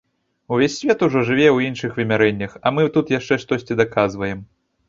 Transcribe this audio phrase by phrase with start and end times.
[0.53, 4.39] Увесь свет ужо жыве ў іншых вымярэннях, а мы тут яшчэ штосьці даказваем.